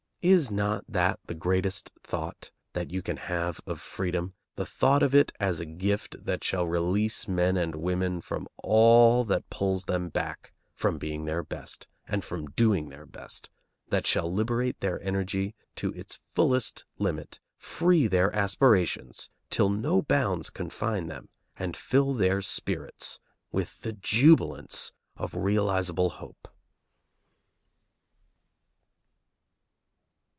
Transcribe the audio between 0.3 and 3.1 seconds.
not that the greatest thought that you